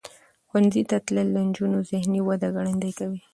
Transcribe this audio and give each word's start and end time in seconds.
ښوونځي 0.49 0.81
ته 0.89 0.97
تلل 1.05 1.27
د 1.33 1.37
نجونو 1.47 1.77
ذهنی 1.91 2.19
وده 2.23 2.47
ګړندۍ 2.55 2.91
کوي. 2.99 3.21